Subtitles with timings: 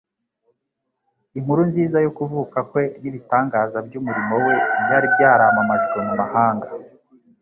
[1.37, 6.67] Inkuru nziza yo kuvuka kwe, n'ibitangaza by'umurimo we byari byaramamajwe mu mahanga.